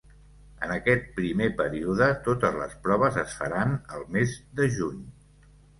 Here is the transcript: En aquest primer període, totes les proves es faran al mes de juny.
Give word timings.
En 0.67 0.71
aquest 0.75 1.05
primer 1.17 1.49
període, 1.61 2.09
totes 2.31 2.59
les 2.63 2.75
proves 2.87 3.23
es 3.27 3.39
faran 3.43 3.79
al 3.99 4.09
mes 4.19 4.39
de 4.63 4.71
juny. 4.81 5.03